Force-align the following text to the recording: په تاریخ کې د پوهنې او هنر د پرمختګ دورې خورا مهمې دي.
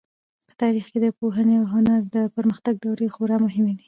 په 0.47 0.53
تاریخ 0.61 0.85
کې 0.91 0.99
د 1.01 1.07
پوهنې 1.19 1.55
او 1.61 1.65
هنر 1.73 1.99
د 2.15 2.17
پرمختګ 2.35 2.75
دورې 2.83 3.07
خورا 3.15 3.37
مهمې 3.45 3.71
دي. 3.77 3.79